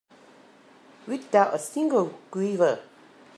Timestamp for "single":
1.59-2.17